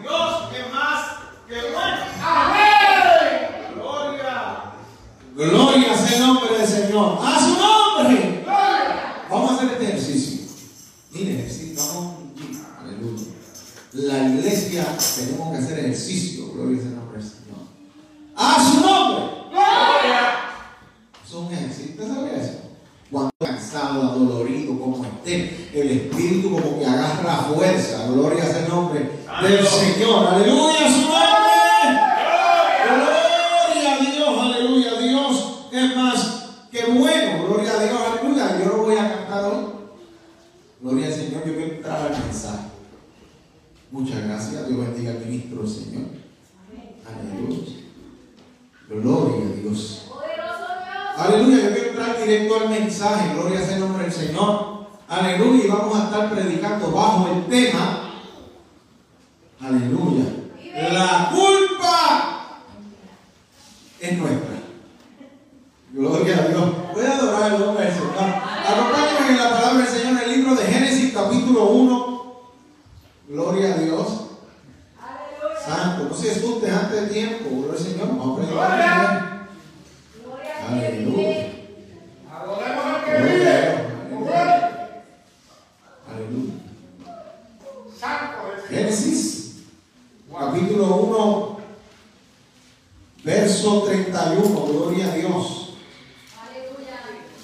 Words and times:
Dios 0.00 0.52
es 0.56 0.72
más 0.72 1.06
que 1.48 1.54
bueno. 1.54 1.96
Amén. 2.22 3.74
Gloria. 3.74 4.72
Gloria 5.34 5.96
sea 5.96 6.18
el 6.18 6.26
nombre 6.26 6.58
del 6.58 6.66
Señor. 6.66 7.18
A 7.20 7.40
su 7.40 7.58
nombre. 7.58 8.44
Vamos 9.28 9.50
a 9.50 9.54
hacer 9.54 9.72
este 9.72 9.84
ejercicio. 9.88 10.46
Mire, 11.10 11.34
necesitamos. 11.34 12.14
Aleluya. 12.80 13.24
La 13.92 14.28
iglesia 14.28 14.86
tenemos 15.16 15.50
que 15.50 15.58
hacer 15.64 15.78
ejercicio. 15.80 16.52
Gloria 16.52 16.78
sea 16.78 16.90
el 16.90 16.96
nombre 16.96 17.18
del 17.18 17.28
Señor. 17.28 17.58
A 18.36 18.70
su 18.70 18.80
nombre. 18.80 19.24
Es 21.26 21.34
un 21.34 21.52
ejercicio. 21.52 22.04
¿Usted 22.04 22.40
eso? 22.40 22.52
Cuando 23.10 23.30
cansado, 23.40 24.02
adolorido, 24.02 24.78
como 24.78 25.04
esté, 25.04 25.70
el 25.74 25.90
espíritu 25.90 26.52
como 26.52 26.78
que 26.78 26.86
agarra 26.86 27.36
fuerza. 27.52 28.06
Gloria 28.08 28.44
sea 28.44 28.64
el 28.64 28.68
nombre 28.68 29.16
del 29.42 29.66
Señor. 29.66 30.26
Aleluya, 30.26 30.86
a 30.86 30.90
su 30.90 31.00
nombre. 31.00 31.56
Gloria 32.86 33.92
a 33.92 33.98
Dios, 33.98 34.38
aleluya. 34.40 35.00
Dios 35.00 35.66
es 35.72 35.96
más 35.96 36.46
que 36.70 36.84
bueno. 36.86 37.46
Gloria 37.46 37.72
a 37.72 37.82
Dios, 37.82 38.00
aleluya. 38.00 38.58
Yo 38.58 38.64
no 38.76 38.82
voy 38.84 38.96
a 38.96 39.14
cantar 39.14 39.44
hoy. 39.44 39.64
Gloria 40.80 41.06
al 41.06 41.12
Señor. 41.12 41.44
Yo 41.46 41.54
quiero 41.54 41.72
entrar 41.74 42.12
al 42.12 42.24
mensaje. 42.24 42.66
Muchas 43.90 44.24
gracias. 44.24 44.68
Dios 44.68 44.80
bendiga 44.80 45.10
al 45.12 45.18
ministro 45.18 45.62
del 45.62 45.70
Señor. 45.70 46.06
Aleluya. 47.06 47.76
Gloria 48.88 49.46
a 49.46 49.60
Dios. 49.60 50.02
Aleluya, 51.16 51.64
yo 51.64 51.72
quiero 51.72 51.88
entrar 51.90 52.22
directo 52.22 52.60
al 52.60 52.68
mensaje, 52.68 53.32
gloria 53.32 53.60
sea 53.64 53.76
el 53.76 53.80
nombre 53.80 54.02
del 54.04 54.12
Señor. 54.12 54.86
Aleluya, 55.08 55.64
y 55.64 55.68
vamos 55.68 55.98
a 55.98 56.04
estar 56.04 56.30
predicando 56.30 56.90
bajo 56.90 57.28
el 57.28 57.46
tema. 57.46 58.10
Aleluya. 59.60 60.24
La 60.92 61.30
culpa 61.34 62.60
es 63.98 64.18
nuestra. 64.18 64.56
Gloria 65.92 66.36
a 66.36 66.48
Dios. 66.48 66.72
Voy 66.92 67.06
a 67.06 67.16
adorar 67.16 67.52
el 67.54 67.60
nombre 67.60 67.84
del 67.84 67.94
Señor. 67.94 68.12
Acompáñenme 68.18 69.28
en 69.30 69.36
la 69.38 69.50
palabra 69.50 69.78
del 69.78 69.88
Señor 69.88 70.22
en 70.22 70.30
el 70.30 70.36
libro 70.36 70.54
de 70.54 70.64
Génesis, 70.66 71.14
capítulo 71.14 71.64
1. 71.70 72.42
Gloria 73.28 73.74
a 73.74 73.78
Dios. 73.78 74.06
Santo, 75.64 76.04
no 76.10 76.14
se 76.14 76.30
asuste 76.30 76.70
antes 76.70 77.00
de 77.00 77.06
tiempo, 77.08 77.48
gloria 77.50 77.72
al 77.72 77.78
Señor. 77.78 78.08
Vamos 78.08 78.38
a 78.38 78.42
predicar. 78.42 79.26
Aleluya. 80.68 81.52
Adoremos 82.32 82.84
al 82.84 83.04
que 83.04 83.10
Gloria 83.10 83.24
a 83.24 83.30
vive. 83.32 83.50
Dios. 84.10 84.30
Aleluya. 86.08 86.54
Santo 87.98 88.38
es 88.48 88.54
Dios. 88.54 88.55
Génesis, 88.68 89.62
capítulo 90.32 90.86
1, 90.96 91.56
verso 93.24 93.82
31. 93.82 94.42
Gloria 94.66 95.06
a 95.06 95.14
Dios. 95.14 95.70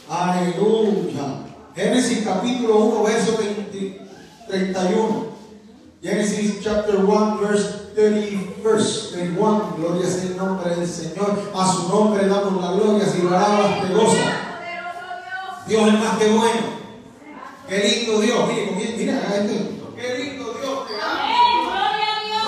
Aleluya. 0.08 1.44
Génesis, 1.74 2.24
capítulo 2.24 2.76
1, 2.76 3.02
verso 3.04 3.36
20 3.38 4.00
31. 4.48 5.32
Génesis, 6.02 6.60
chapter 6.62 6.96
1, 6.96 7.38
verse 7.40 7.68
30, 7.94 8.62
verse 8.64 9.12
31. 9.12 9.74
Gloria 9.78 10.06
sea 10.08 10.24
el 10.24 10.36
nombre 10.36 10.74
del 10.74 10.86
Señor. 10.88 11.50
A 11.54 11.72
su 11.72 11.88
nombre 11.88 12.26
damos 12.26 12.60
la 12.62 12.72
gloria. 12.72 13.06
Si 13.06 13.22
lo 13.22 13.28
alabas, 13.28 13.82
te 13.86 13.94
goza. 13.94 14.16
Dios 15.66 15.88
es 15.88 15.94
más 16.00 16.18
que 16.18 16.28
bueno. 16.28 16.82
Qué 17.68 17.78
lindo 17.78 18.20
Dios. 18.20 18.48
Mire, 18.48 18.66
comienza- 18.66 18.96
mira, 18.98 19.22
haga 19.24 19.36
esto. 19.44 19.94
Qué 19.96 20.18
lindo 20.18 20.44
Dios 20.60 20.88
te 20.88 20.94
ama. 21.00 21.22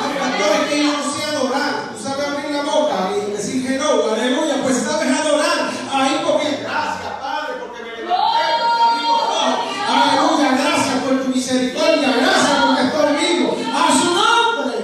Ay, 0.01 0.19
pastor, 0.19 0.51
es 0.61 0.69
que 0.69 0.85
yo 0.85 0.93
no 0.93 1.15
sé 1.15 1.25
adorar. 1.25 1.93
Tú 1.97 2.03
sabes 2.03 2.27
abrir 2.27 2.51
la 2.51 2.63
boca 2.65 3.11
y 3.17 3.31
decir 3.31 3.67
que 3.67 3.79
no, 3.79 4.11
aleluya, 4.13 4.61
pues 4.65 4.77
sabes 4.79 5.09
adorar. 5.09 5.71
Ahí 5.93 6.21
comienza. 6.25 6.61
Gracias, 6.63 7.13
Padre, 7.23 7.55
porque 7.61 7.83
me 7.85 7.91
levanté, 8.03 8.45
porque 8.59 8.83
abrí 8.83 9.07
los 9.07 9.23
ojos. 9.23 9.55
Aleluya, 9.89 10.51
gracias 10.59 10.99
por 11.05 11.23
tu 11.23 11.29
misericordia. 11.31 12.17
Gracias 12.19 12.59
porque 12.65 12.83
estoy 12.83 13.37
vivo. 13.39 13.57
A 13.73 13.93
su 13.95 14.07
nombre. 14.13 14.77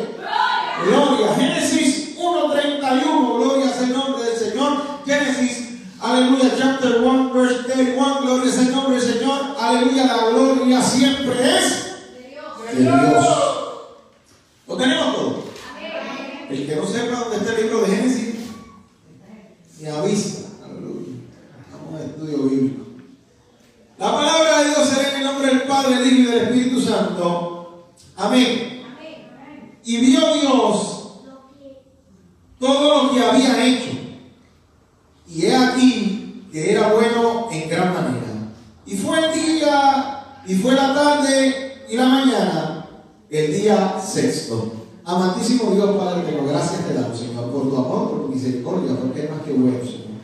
Gloria. 0.86 1.34
Génesis 1.34 2.16
1.31. 2.16 3.36
Gloria 3.36 3.72
sea 3.72 3.82
el 3.82 3.92
nombre 3.92 4.22
del 4.24 4.38
Señor. 4.38 4.82
Génesis, 5.04 5.68
aleluya, 6.00 6.54
chapter 6.80 7.02
1, 7.02 7.32
verse 7.32 7.64
31. 7.64 8.22
Gloria 8.22 8.52
sea 8.52 8.62
el 8.62 8.72
nombre 8.72 9.00
del 9.00 9.12
Señor. 9.14 9.56
Aleluya, 9.58 10.06
la 10.06 10.30
gloria 10.30 10.82
siempre 10.82 11.58
es 11.58 11.96
de 12.72 12.80
Dios. 12.80 13.26
¿Lo 14.66 14.76
tenemos 14.76 15.14
todo? 15.14 15.44
El 16.48 16.66
que 16.66 16.76
no 16.76 16.86
sepa 16.86 17.20
dónde 17.20 17.36
está 17.36 17.52
el 17.52 17.62
libro 17.62 17.82
de 17.82 17.96
Génesis, 17.96 18.34
ni 19.78 19.86
avisa. 19.88 20.48
Aleluya. 20.64 21.12
Vamos 21.72 22.00
al 22.00 22.10
estudio 22.10 22.38
bíblico. 22.48 22.84
La 23.98 24.12
palabra 24.12 24.60
de 24.60 24.68
Dios 24.70 24.88
será 24.88 25.10
en 25.10 25.16
el 25.16 25.24
nombre 25.24 25.46
del 25.48 25.62
Padre, 25.62 25.96
del 25.96 26.06
Hijo 26.06 26.20
y 26.20 26.32
del 26.32 26.44
Espíritu 26.44 26.80
Santo. 26.80 27.92
Amén. 28.16 28.82
Y 29.84 29.96
vio 29.98 30.34
Dios 30.34 30.96
todo 32.58 33.04
lo 33.04 33.14
que 33.14 33.22
había 33.22 33.66
hecho. 33.66 33.90
Y 35.28 35.46
he 35.46 35.56
aquí 35.56 36.20
que 36.50 36.72
era 36.72 36.92
bueno 36.92 37.39
en 37.50 37.68
gran 37.68 37.94
manera. 37.94 38.26
Y 38.86 38.96
fue 38.96 39.18
el 39.18 39.32
día, 39.32 40.24
y 40.46 40.54
fue 40.54 40.74
la 40.74 40.94
tarde 40.94 41.84
y 41.88 41.96
la 41.96 42.06
mañana, 42.06 42.86
el 43.28 43.52
día 43.52 44.00
sexto. 44.00 44.72
Amantísimo 45.04 45.72
Dios, 45.72 45.96
Padre, 45.96 46.24
que 46.24 46.46
gracias 46.46 46.86
te 46.86 46.94
damos, 46.94 47.18
Señor, 47.18 47.50
por 47.50 47.68
tu 47.68 47.76
amor, 47.76 48.10
por 48.10 48.26
tu 48.26 48.28
misericordia, 48.28 48.94
porque 48.96 49.20
eres 49.20 49.30
más 49.30 49.42
que 49.42 49.52
bueno, 49.52 49.78
Señor. 49.84 50.20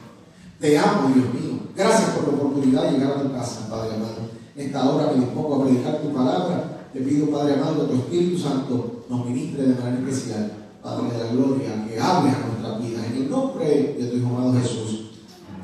Te 0.60 0.78
amo, 0.78 1.10
Dios 1.14 1.34
mío. 1.34 1.60
Gracias 1.76 2.10
por 2.10 2.28
la 2.28 2.38
oportunidad 2.38 2.84
de 2.84 2.92
llegar 2.92 3.12
a 3.12 3.22
tu 3.22 3.32
casa, 3.32 3.68
Padre 3.68 3.94
amado. 3.94 4.26
Esta 4.56 4.88
hora 4.88 5.12
me 5.12 5.20
dispongo 5.20 5.54
a 5.54 5.64
predicar 5.64 6.00
tu 6.00 6.12
palabra. 6.12 6.88
Te 6.92 7.00
pido, 7.00 7.30
Padre 7.30 7.54
amado, 7.54 7.86
que 7.86 7.94
tu 7.94 7.98
Espíritu 8.00 8.38
Santo 8.38 9.04
nos 9.08 9.26
ministre 9.26 9.62
de 9.64 9.74
manera 9.74 10.08
especial. 10.08 10.52
Padre 10.82 11.10
de 11.10 11.24
la 11.24 11.32
gloria, 11.32 11.86
que 11.86 12.00
hables 12.00 12.34
a 12.34 12.46
nuestras 12.46 12.82
vidas. 12.82 13.06
En 13.06 13.16
el 13.16 13.30
nombre 13.30 13.96
de 13.98 14.06
tu 14.06 14.16
Hijo 14.16 14.28
amado 14.28 14.54
Jesús. 14.54 14.95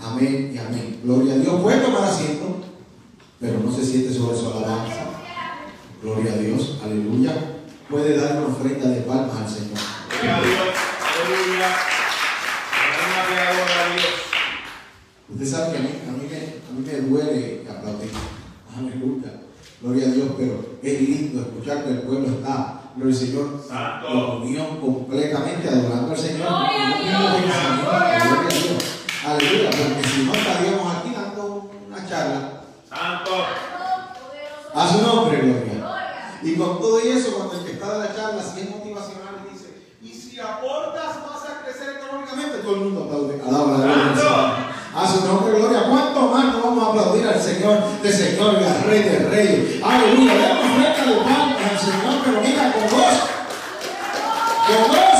Amén 0.03 0.51
y 0.55 0.59
amén. 0.59 1.01
Gloria 1.05 1.35
a 1.35 1.37
Dios. 1.39 1.61
Puede 1.61 1.79
tomar 1.81 2.05
asiento, 2.05 2.57
pero 3.41 3.61
no 3.61 3.71
se 3.73 3.85
siente 3.85 4.13
sobre 4.13 4.37
su 4.37 4.47
alabanza. 4.51 5.07
Gloria 6.03 6.33
a 6.33 6.37
Dios. 6.37 6.79
Aleluya. 6.85 7.33
Puede 7.89 8.17
dar 8.17 8.39
una 8.39 8.49
ofrenda 8.49 8.89
de 8.89 9.03
palmas 9.03 9.37
al 9.37 9.49
Señor. 9.49 9.79
Gloria 10.11 10.37
a 10.37 10.41
Dios. 10.41 10.59
Aleluya. 11.25 11.69
A 13.63 13.95
Dios. 13.95 14.07
Usted 15.29 15.47
sabe 15.47 15.73
que 15.73 15.79
a 15.79 15.81
mí, 15.83 15.89
a 16.09 16.13
mí, 16.13 16.29
me, 16.29 16.37
a 16.37 16.73
mí 16.73 17.03
me 17.03 17.09
duele 17.09 17.67
aplaudir. 17.71 18.11
Aleluya. 18.77 19.41
Gloria 19.81 20.07
a 20.07 20.11
Dios, 20.11 20.29
pero 20.37 20.79
es 20.83 21.01
lindo 21.01 21.43
escuchar 21.43 21.85
que 21.85 21.91
el 21.91 22.03
pueblo 22.03 22.29
está, 22.29 22.83
gloria 22.97 23.15
al 23.15 23.21
Señor, 23.21 23.65
Santo. 23.69 24.09
en 24.09 24.43
unión 24.43 24.77
completamente 24.81 25.69
adorando 25.69 26.13
al 26.13 26.19
Señor. 26.19 26.47
A 26.49 26.71
Dios. 26.71 27.83
Gloria 27.83 28.23
a 28.23 28.49
Dios. 28.49 29.02
Aleluya, 29.25 29.71
porque 29.71 30.09
si 30.09 30.25
no 30.25 30.35
estaríamos 30.35 30.97
aquí 30.97 31.15
dando 31.15 31.71
una 31.87 32.09
charla 32.09 32.63
Santo. 32.89 33.31
a 34.75 34.89
su 34.89 35.03
nombre, 35.03 35.39
gloria. 35.39 36.39
Y 36.43 36.57
con 36.57 36.81
todo 36.81 36.99
eso, 36.99 37.35
cuando 37.37 37.55
el 37.55 37.65
que 37.65 37.73
está 37.73 37.93
de 37.93 38.09
la 38.09 38.17
charla, 38.17 38.43
si 38.43 38.61
es 38.63 38.71
motivacional, 38.71 39.47
dice, 39.51 39.95
y 40.03 40.09
si 40.13 40.41
aportas, 40.41 41.23
vas 41.23 41.45
a 41.49 41.63
crecer 41.65 41.99
económicamente, 41.99 42.59
todo 42.59 42.75
el 42.75 42.81
mundo 42.81 43.05
aplaude. 43.05 43.41
Alaba 43.47 43.73
la 43.73 43.79
gloria 43.79 44.05
del 44.07 44.17
Señor. 44.17 44.73
A 44.95 45.09
su 45.09 45.27
nombre, 45.27 45.59
gloria. 45.59 45.85
¿Cuánto 45.89 46.21
más 46.23 46.45
no 46.47 46.61
vamos 46.61 46.85
a 46.85 46.89
aplaudir 46.91 47.27
al 47.29 47.41
Señor 47.41 47.79
de 48.03 48.13
Señor 48.13 48.59
y 48.61 48.65
al 48.65 48.83
Rey 48.83 49.03
de 49.05 49.19
Reyes? 49.31 49.83
Aleluya. 49.85 50.35
Demos 50.35 50.67
frente 50.77 51.03
de 51.09 51.17
palmas 51.23 51.71
al 51.71 51.79
Señor, 51.79 52.15
pero 52.25 52.41
mira 52.41 52.73
con 52.73 52.83
gozo. 52.91 53.25
Con 54.67 54.89
gozo, 54.89 55.12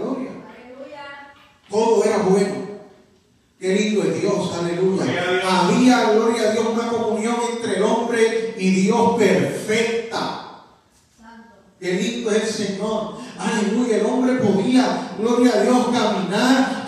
gloria. 0.00 0.30
Todo 1.68 2.04
era 2.04 2.18
bueno. 2.18 2.54
Qué 3.58 3.74
lindo 3.74 4.02
es 4.04 4.20
Dios, 4.20 4.52
aleluya. 4.58 5.04
Había, 5.44 6.12
gloria 6.12 6.48
a 6.48 6.52
Dios, 6.52 6.66
una 6.72 6.88
comunión 6.88 7.36
entre 7.52 7.76
el 7.76 7.82
hombre 7.82 8.54
y 8.58 8.70
Dios 8.70 9.18
perfecta. 9.18 10.62
Qué 11.78 11.92
lindo 11.94 12.30
es 12.30 12.42
el 12.42 12.66
Señor. 12.66 13.14
Aleluya, 13.38 13.96
el 13.98 14.06
hombre 14.06 14.34
podía, 14.34 15.14
gloria 15.18 15.52
a 15.54 15.62
Dios, 15.62 15.86
caminar 15.86 16.79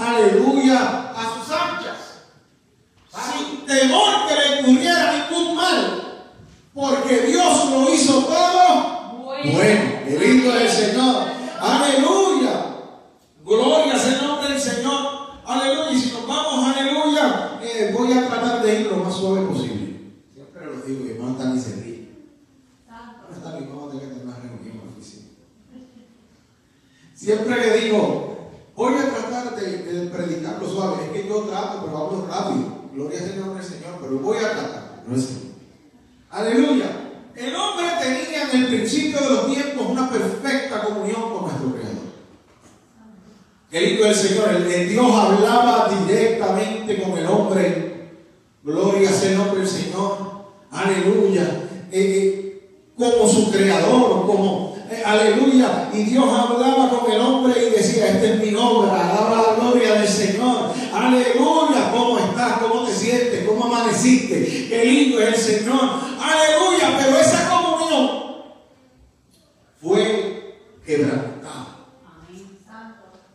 fue 69.83 70.61
quebrantado. 70.87 71.83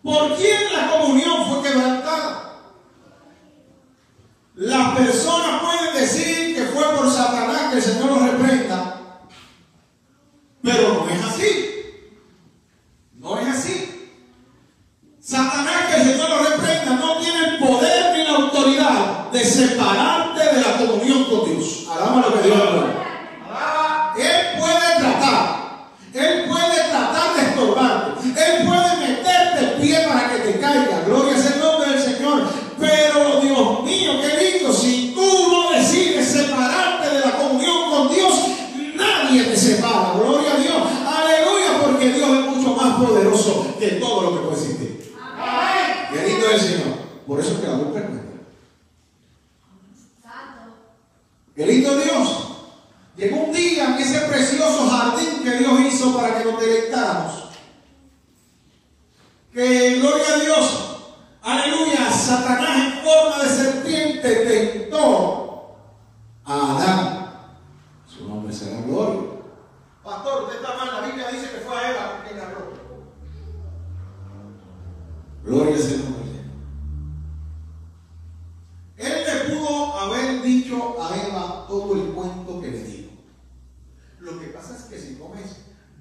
¿Por 0.01 0.35
quién 0.37 0.66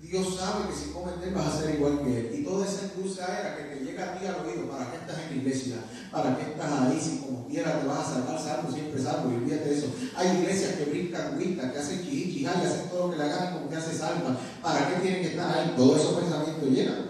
Dios 0.06 0.36
sabe 0.36 0.68
que 0.68 0.76
si 0.76 0.90
cometes 0.90 1.34
vas 1.34 1.46
a 1.46 1.60
ser 1.60 1.74
igual 1.74 2.00
que 2.04 2.20
Él. 2.20 2.30
Y 2.38 2.44
toda 2.44 2.64
esa 2.64 2.86
excusa 2.86 3.26
era 3.26 3.56
que 3.56 3.74
te 3.74 3.84
llega 3.84 4.04
a 4.04 4.18
ti 4.18 4.26
al 4.26 4.46
oído, 4.46 4.70
¿para 4.70 4.90
qué 4.90 4.98
estás 4.98 5.18
en 5.18 5.30
la 5.30 5.42
iglesia? 5.42 5.76
¿Para 6.12 6.36
qué 6.36 6.42
estás 6.52 6.72
ahí? 6.72 7.00
Si 7.00 7.18
como 7.18 7.46
quiera 7.48 7.80
te 7.80 7.86
vas 7.86 7.98
a 7.98 8.14
salvar 8.14 8.40
salvo, 8.40 8.72
siempre 8.72 9.02
salvo, 9.02 9.32
y 9.32 9.36
olvídate 9.36 9.68
de 9.68 9.78
eso. 9.78 9.88
Hay 10.14 10.38
iglesias 10.38 10.74
que 10.76 10.84
brincan, 10.84 11.36
gritan, 11.36 11.72
que 11.72 11.78
hacen 11.78 12.02
chichi, 12.02 12.42
que 12.42 12.48
hacen 12.48 12.88
todo 12.88 13.06
lo 13.06 13.12
que 13.12 13.18
le 13.18 13.24
hagan 13.24 13.54
como 13.54 13.68
que 13.68 13.76
hace 13.76 13.96
salva. 13.96 14.36
¿Para 14.62 14.88
qué 14.88 15.00
tienen 15.00 15.22
que 15.22 15.28
estar 15.28 15.58
ahí? 15.58 15.74
Todos 15.76 16.00
esos 16.00 16.20
pensamientos 16.20 16.70
llegan. 16.70 17.06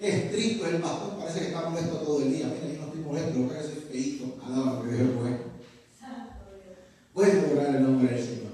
Estricto 0.00 0.66
el 0.66 0.80
pastor, 0.80 1.18
parece 1.18 1.40
que 1.40 1.46
está 1.46 1.68
molesto 1.68 1.96
todo 1.96 2.22
el 2.22 2.32
día. 2.32 2.46
Mira, 2.46 2.74
yo 2.74 2.80
no 2.80 2.86
estoy 2.86 3.00
molesto, 3.02 3.38
lo 3.38 3.48
que 3.48 3.62
soy 3.62 3.84
feíto. 3.90 4.36
Alaba, 4.44 4.82
que 4.82 4.88
Dios 4.88 5.08
es 5.08 5.16
bueno. 5.16 5.38
Voy 7.14 7.26
a 7.26 7.52
orar 7.52 7.76
el 7.76 7.82
nombre 7.82 8.14
del 8.14 8.24
Señor. 8.24 8.52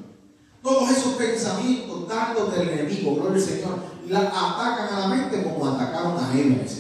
Todos 0.63 0.91
esos 0.91 1.15
pensamientos 1.15 2.09
dándote 2.09 2.65
y 3.01 3.41
Señor. 3.41 3.79
La 4.09 4.21
atacan 4.21 4.95
a 4.95 5.01
la 5.01 5.09
mente 5.09 5.43
como 5.43 5.69
atacaron 5.69 6.17
a 6.19 6.33
Hermes. 6.33 6.78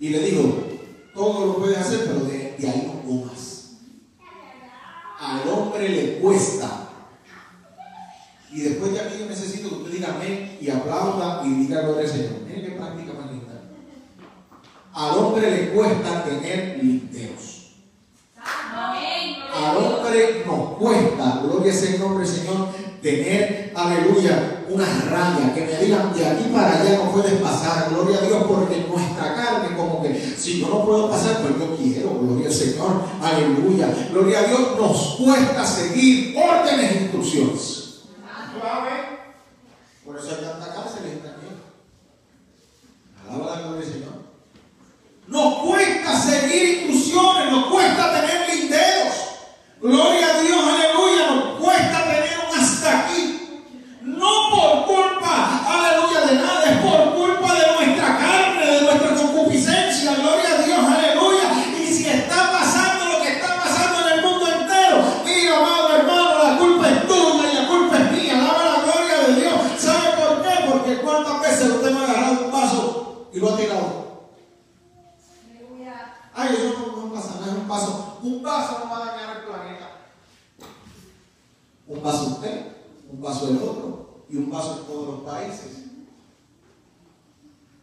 Y 0.00 0.10
le 0.10 0.20
digo, 0.20 0.64
todo 1.12 1.46
lo 1.46 1.56
puedes 1.56 1.78
hacer, 1.78 2.00
pero 2.06 2.24
de, 2.24 2.54
de 2.58 2.68
ahí 2.68 2.87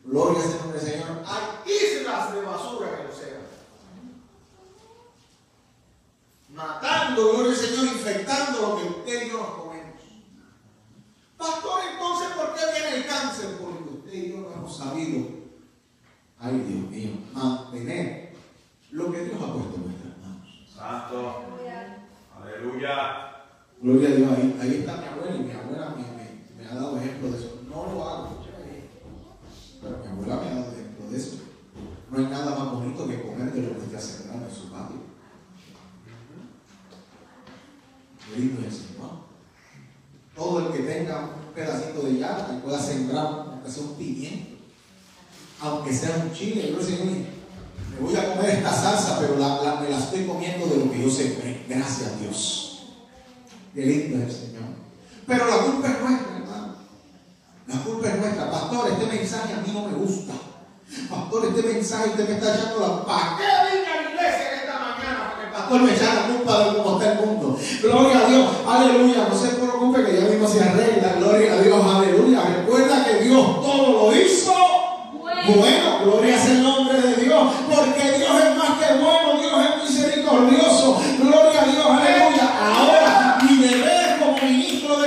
Gloria 0.05 0.43
al 0.43 0.57
nombre 0.59 0.79
del 0.79 0.91
Señor. 0.91 1.07
Hay 1.25 1.71
islas 1.71 2.33
de 2.33 2.41
basura 2.41 2.89
en 2.89 2.99
el 3.01 3.11
océano. 3.11 3.45
Matando, 6.49 7.33
gloria 7.33 7.51
al 7.51 7.57
Señor, 7.57 7.85
infectando 7.85 8.61
lo 8.61 8.77
que 8.77 8.94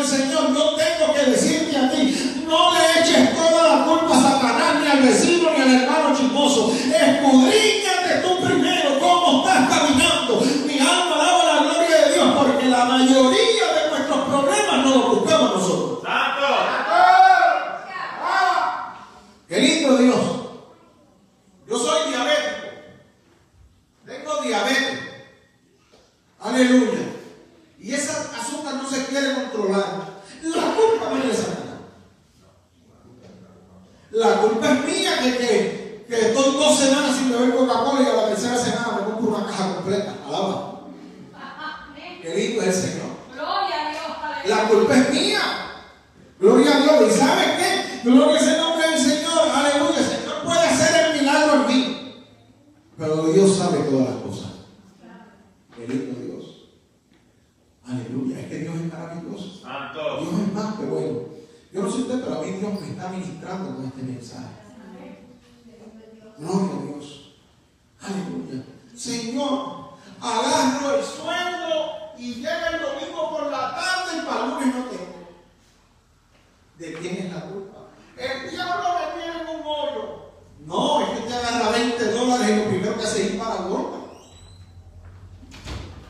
Señor, 0.09 0.58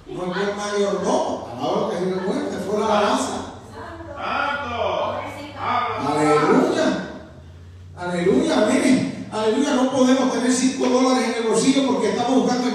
No 0.09 0.33
fue 0.33 0.43
el 0.43 0.57
mayor, 0.57 1.03
no. 1.05 1.49
ahora 1.61 1.99
que 1.99 2.07
dio 2.07 2.17
muerte, 2.17 2.57
fue 2.67 2.81
la 2.81 2.87
alabanza. 2.87 3.39
Aleluya. 6.07 7.11
Aleluya, 7.97 8.57
miren. 8.73 9.29
Aleluya, 9.31 9.75
no 9.75 9.91
podemos 9.91 10.33
tener 10.33 10.51
5 10.51 10.89
dólares 10.89 11.29
en 11.29 11.43
el 11.43 11.51
bolsillo 11.51 11.87
porque 11.87 12.11
estamos 12.11 12.43
buscando 12.43 12.69
el 12.69 12.75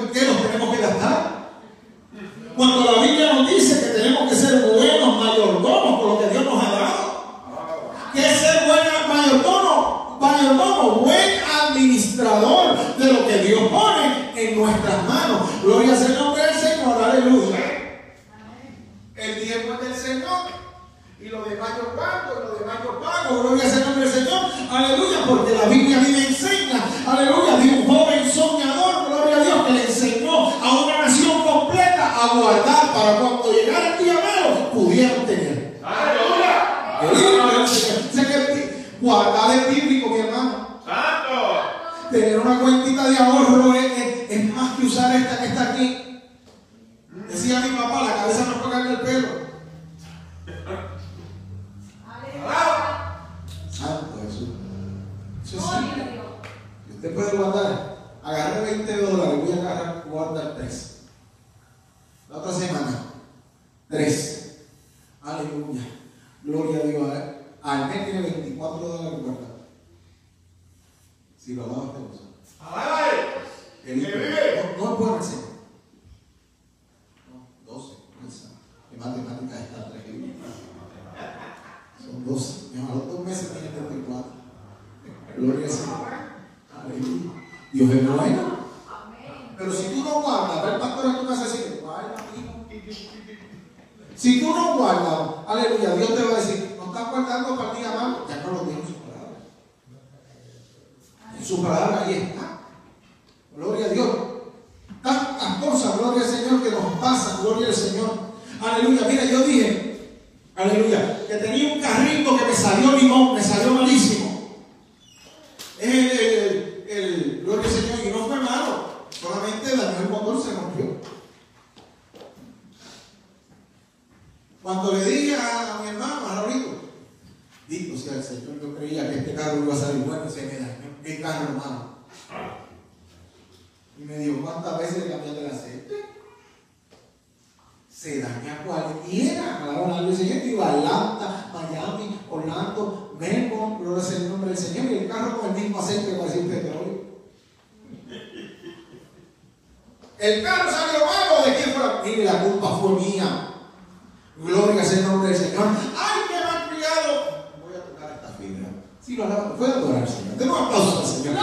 puede 159.57 159.73
adorar 159.73 160.01
al 160.01 160.07
Señor. 160.07 160.35
Demos 160.37 160.61
aplausos 160.61 160.99
al 160.99 161.05
Señor. 161.05 161.33
No, 161.35 161.41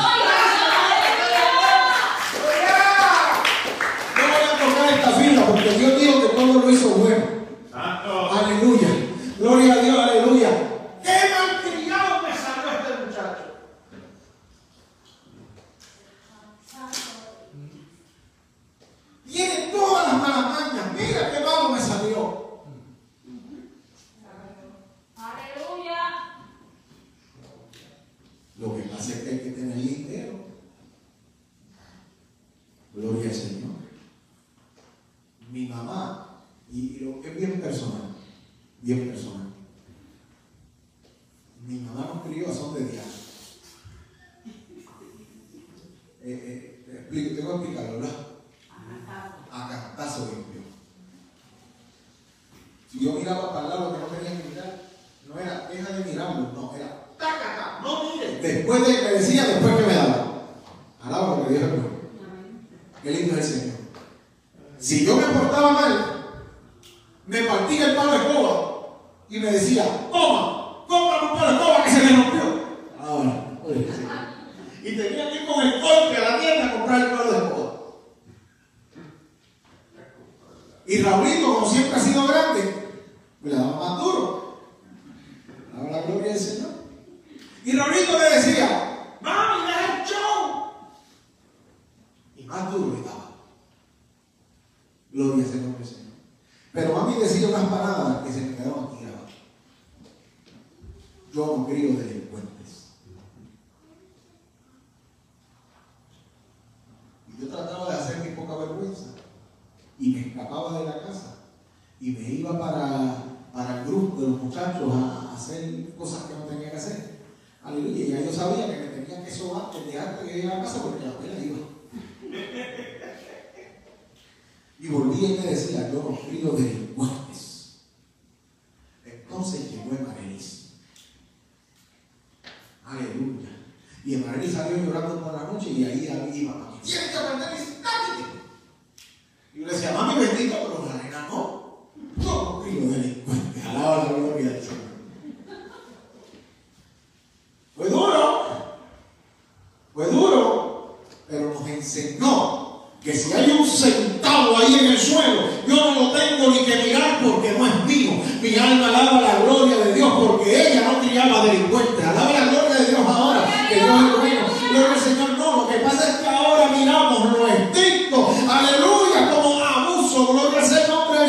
voy 4.27 4.45
a 4.45 4.59
tocar 4.59 4.95
esta 4.95 5.11
fila 5.13 5.47
porque 5.47 5.71
Dios 5.71 6.01
dijo 6.01 6.21
que 6.23 6.29
todo 6.29 6.53
lo 6.61 6.71
hizo 6.71 6.89
bueno. 6.91 7.40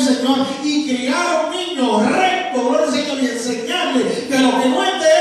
Señor 0.02 0.48
y 0.64 0.88
criar 0.88 1.28
a 1.28 1.46
un 1.46 1.52
niño 1.52 2.00
recto, 2.00 2.42
y 3.22 3.26
enseñarle 3.28 4.28
que 4.28 4.40
lo 4.40 4.60
que 4.60 4.70
no 4.70 4.84
es 4.84 5.00
de 5.00 5.21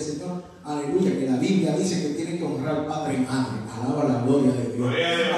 Señor, 0.00 0.42
aleluya, 0.64 1.10
que 1.18 1.26
la 1.30 1.36
Biblia 1.36 1.76
dice 1.76 2.02
que 2.02 2.14
tiene 2.14 2.38
que 2.38 2.44
honrar 2.44 2.76
al 2.76 2.86
Padre 2.86 3.14
y 3.14 3.20
Madre. 3.20 3.60
Alaba 3.72 4.04
la 4.12 4.22
gloria 4.22 4.52
de 4.52 4.72
Dios. 4.76 4.88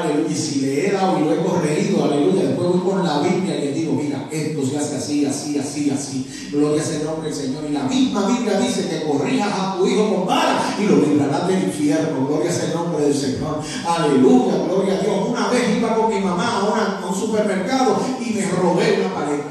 Aleluya. 0.02 0.28
Y 0.30 0.34
si 0.34 0.60
le 0.60 0.88
he 0.88 0.92
dado 0.92 1.18
y 1.18 1.24
lo 1.24 1.32
he 1.34 1.42
corregido, 1.44 2.04
aleluya, 2.04 2.42
después 2.48 2.68
voy 2.68 2.80
con 2.80 3.04
la 3.04 3.20
Biblia 3.20 3.56
y 3.56 3.60
le 3.66 3.72
digo, 3.72 3.92
mira, 3.94 4.28
esto 4.30 4.64
se 4.66 4.78
hace 4.78 4.96
así, 4.96 5.26
así, 5.26 5.58
así, 5.58 5.90
así. 5.90 6.48
Gloria 6.52 6.82
sea 6.82 7.00
el 7.00 7.04
nombre 7.06 7.28
del 7.30 7.38
Señor. 7.38 7.64
Y 7.68 7.72
la 7.72 7.84
misma 7.84 8.26
Biblia 8.28 8.58
dice 8.58 8.88
que 8.88 9.06
corrijas 9.06 9.52
a 9.52 9.76
tu 9.76 9.86
hijo 9.86 10.14
con 10.14 10.26
vara 10.26 10.74
y 10.78 10.86
lo 10.86 10.96
librarás 10.96 11.46
del 11.48 11.64
infierno. 11.64 12.26
Gloria 12.26 12.50
sea 12.52 12.66
el 12.68 12.74
nombre 12.74 13.04
del 13.04 13.14
Señor. 13.14 13.60
Aleluya, 13.86 14.54
gloria 14.66 14.94
a 14.94 14.98
Dios. 15.00 15.28
Una 15.28 15.48
vez 15.48 15.76
iba 15.76 15.94
con 15.96 16.08
mi 16.12 16.20
mamá 16.20 16.58
a, 16.60 16.64
una- 16.72 16.98
a 17.00 17.06
un 17.06 17.14
supermercado 17.14 17.96
y 18.20 18.30
me 18.34 18.46
robé 18.50 19.00
una 19.04 19.14
paleta. 19.14 19.48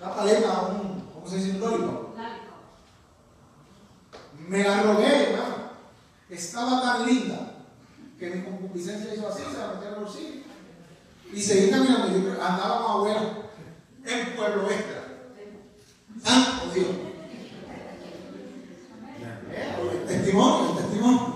Una 0.00 0.14
paleta, 0.14 0.62
un, 0.68 1.00
¿cómo 1.12 1.26
se 1.28 1.36
dice? 1.36 1.50
Un 1.52 1.60
lollipop. 1.60 2.08
Me 4.48 4.62
la 4.64 4.82
robé, 4.82 5.04
hermano. 5.30 5.54
Estaba 6.30 6.80
tan 6.80 7.06
linda 7.06 7.54
concupiscencia 8.78 9.14
hizo 9.14 9.28
así, 9.28 9.42
se 9.42 9.58
la 9.58 9.68
metí 9.74 9.86
en 9.86 9.94
el 9.94 10.00
bolsillo. 10.00 10.42
Y 11.32 11.42
seguí 11.42 11.70
caminando. 11.70 12.18
Yo 12.18 12.32
andaba 12.42 12.82
con 12.82 12.90
abuela 12.92 13.22
en 14.04 14.36
Pueblo 14.36 14.70
Extra. 14.70 15.04
Santo 16.22 16.74
Dios. 16.74 16.86
Eh, 19.50 19.76
El 20.00 20.06
testimonio, 20.06 20.70
el 20.70 20.76
testimonio. 20.84 21.34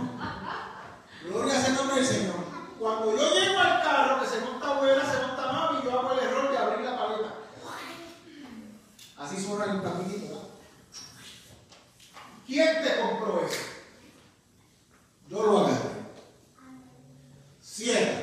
Gloria 1.24 1.60
sea 1.60 1.68
el 1.68 1.74
nombre 1.74 1.96
del 1.96 2.06
Señor. 2.06 2.34
Cuando 2.78 3.16
yo 3.16 3.34
llego 3.34 3.58
al 3.58 3.82
carro, 3.82 4.20
que 4.20 4.26
se 4.28 4.40
monta 4.40 4.76
abuela, 4.76 5.04
se 5.04 5.26
monta 5.26 5.52
mami, 5.52 5.84
yo 5.84 5.98
hago 5.98 6.12
el 6.12 6.18
error 6.18 6.50
de 6.50 6.58
abrir 6.58 6.84
la 6.84 6.98
paleta. 6.98 7.34
Así 9.18 9.42
suena 9.42 9.64
el 9.66 9.80
platito, 9.80 10.26
¿verdad? 10.26 10.48
¿Quién 12.46 12.82
te 12.82 13.00
compró 13.00 13.46
eso? 13.46 13.60
Yo 15.28 15.46
lo 15.46 15.58
agarré. 15.60 15.91
Cierra. 17.72 18.20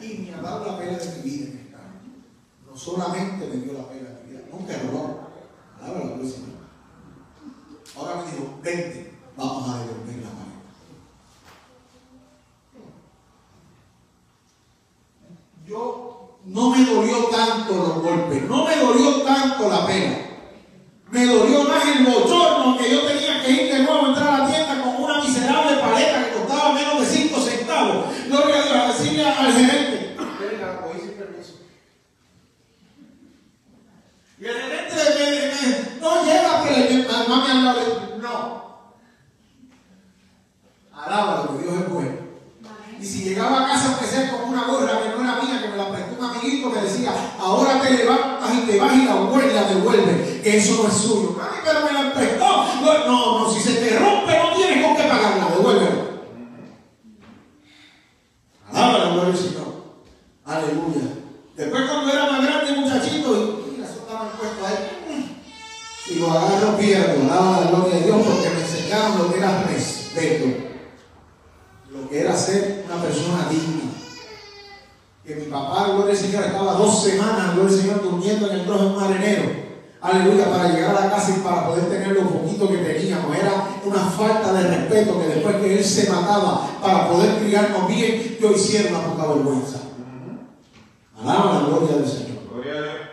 Y 0.00 0.18
me 0.18 0.34
ha 0.34 0.40
dado 0.40 0.64
la 0.66 0.78
pena 0.78 0.96
de 0.98 1.16
mi 1.16 1.22
vida 1.30 1.46
en 1.50 1.58
el 1.58 1.70
carro. 1.72 1.90
No 2.70 2.76
solamente 2.76 3.44
me 3.48 3.56
dio 3.56 3.72
la 3.72 3.88
pena 3.88 4.10
de 4.10 4.22
mi 4.22 4.30
vida, 4.30 4.42
nunca 4.52 4.72
error. 4.74 5.30
Palabra 5.80 6.04
la. 6.04 6.14
Ahora 7.96 8.22
me 8.22 8.30
dijo, 8.30 8.58
vente, 8.62 9.14
vamos 9.36 9.68
a 9.68 9.78
devolver 9.80 10.16
la 10.22 10.30
paleta. 10.30 10.60
Yo 15.66 16.38
no 16.44 16.70
me 16.70 16.84
dolió 16.84 17.24
tanto 17.26 17.74
los 17.74 18.02
golpes, 18.02 18.42
no 18.48 18.64
me 18.64 18.76
dolió 18.76 19.22
tanto 19.22 19.68
la 19.68 19.86
pena. 19.88 20.16
Me 21.10 21.26
dolió 21.26 21.64
más 21.64 21.84
el 21.84 22.04
bochorno 22.06 22.78
que 22.78 22.88
yo 22.90 23.02
tenía 23.06 23.42
que 23.44 23.50
ir 23.50 23.72
de 23.72 23.82
nuevo 23.82 24.06
a 24.06 24.08
entrar 24.10 24.28
a 24.28 24.38
la 24.38 24.46
tienda 24.48 24.82
con 24.82 25.02
una 25.04 25.18
miserable 25.24 25.76
paleta 25.78 26.24
que 26.24 26.38
costaba 26.38 26.72
menos 26.72 27.00
de 27.00 27.06
5 27.06 27.40
centavos. 27.40 28.04
Gloria 28.28 28.56
a 28.56 28.62
Dios, 28.62 28.76
a 28.76 28.88
decirle 28.92 29.24
al 29.28 29.52
gerente. 29.52 30.16
Venga, 30.16 30.80
voy 30.86 31.00
sin 31.00 31.10
permiso. 31.14 31.54
Y 34.38 34.44
el 34.44 34.54
gerente 34.54 34.94
me, 34.94 35.24
me- 35.50 36.00
no 36.00 36.24
lleva 36.24 36.62
que 36.64 36.70
le 36.80 36.88
de 37.74 38.18
No. 38.18 38.70
Alábalo, 40.92 41.56
que 41.56 41.62
Dios 41.64 41.74
es 41.74 41.88
bueno. 41.88 42.30
Y 43.00 43.06
si 43.06 43.24
llegaba 43.24 43.64
a 43.64 43.68
casa 43.68 43.88
aunque 43.88 44.04
sea 44.04 44.30
con 44.30 44.50
una 44.50 44.64
gorra 44.64 45.00
que 45.02 45.08
no 45.08 45.24
era 45.24 45.40
mía, 45.40 45.62
que 45.62 45.68
me 45.68 45.76
la 45.78 45.90
prestó 45.90 46.16
un 46.18 46.24
amiguito 46.24 46.70
que 46.70 46.80
decía, 46.80 47.14
ahora 47.38 47.80
te 47.80 47.94
levantas 47.94 48.54
y 48.54 48.60
te 48.66 48.78
vas 48.78 48.94
y 48.94 49.04
la 49.06 49.14
vuelves 49.14 49.52
y 49.52 49.54
la 49.54 49.64
devuelves, 49.64 50.42
que 50.42 50.56
eso 50.58 50.82
no 50.82 50.88
es 50.88 50.94
suyo. 50.94 51.34
Mami, 51.38 51.56
pero 51.64 51.80
me 51.86 51.92
la 51.92 52.12
prestó. 52.12 52.44
No, 52.82 53.06
no, 53.06 53.38
no, 53.38 53.50
si 53.50 53.60
se 53.60 53.74
te 53.76 53.98
rompe 53.98 54.38
no 54.38 54.54
tienes 54.54 54.84
con 54.84 54.96
qué 54.96 55.02
pagarla, 55.04 55.48
devuélvela. 55.56 56.10
Alaba 58.70 58.98
la 58.98 59.10
gloria 59.12 59.32
del 59.32 59.36
Señor. 59.36 59.74
Aleluya. 60.44 61.14
Después 61.56 61.82
cuando 61.90 62.12
era 62.12 62.30
más 62.30 62.44
grande, 62.44 62.72
muchachito, 62.72 63.64
y 63.66 63.70
mira, 63.72 63.86
eso 63.88 64.00
estaba 64.00 64.30
puesto 64.32 64.66
ahí. 64.66 65.36
Y 66.06 66.09
lo 66.20 66.30
agarro, 66.30 66.76
pierdo. 66.76 67.22
Alaba 67.22 67.60
la 67.60 67.70
gloria 67.70 67.96
de 67.96 68.04
Dios 68.04 68.18
porque 68.24 68.50
me 68.50 68.60
enseñaron 68.60 69.18
lo 69.18 69.32
que 69.32 69.38
era 69.38 69.62
respeto 69.64 70.70
lo 71.92 72.08
que 72.08 72.20
era 72.20 72.36
ser 72.36 72.84
una 72.86 73.02
persona 73.02 73.48
digna. 73.50 73.90
Que 75.24 75.34
mi 75.36 75.46
papá, 75.46 75.92
gloria 75.92 76.12
al 76.12 76.16
Señor, 76.16 76.44
estaba 76.44 76.72
dos 76.74 77.02
semanas, 77.02 77.54
gloria 77.54 77.74
al 77.74 77.80
Señor, 77.80 78.02
durmiendo 78.02 78.50
en 78.50 78.60
el 78.60 78.64
trozo 78.64 78.84
de 78.84 78.90
un 78.90 78.96
marinero. 78.96 79.70
Aleluya, 80.00 80.50
para 80.50 80.72
llegar 80.72 80.96
a 80.96 81.04
la 81.04 81.10
casa 81.10 81.34
y 81.36 81.40
para 81.40 81.66
poder 81.66 81.90
tener 81.90 82.12
lo 82.12 82.22
poquito 82.22 82.68
que 82.68 82.78
teníamos. 82.78 83.36
Era 83.36 83.68
una 83.84 83.98
falta 83.98 84.52
de 84.52 84.62
respeto 84.62 85.20
que 85.20 85.26
después 85.26 85.56
que 85.56 85.78
él 85.78 85.84
se 85.84 86.10
mataba 86.10 86.68
para 86.80 87.08
poder 87.08 87.38
criarnos 87.42 87.86
bien, 87.86 88.38
yo 88.40 88.52
hiciera 88.52 88.90
una 88.90 89.06
poca 89.08 89.34
vergüenza. 89.34 89.78
Alaba 91.20 91.54
la 91.54 91.66
gloria 91.66 91.96
del 91.96 92.08
Señor. 92.08 92.38
Gloria 92.50 92.72
a 92.72 92.82
Dios. 92.82 93.09